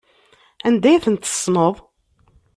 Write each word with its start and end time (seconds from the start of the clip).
Anda 0.67 0.87
ay 0.89 1.01
ten-tessneḍ? 1.05 1.75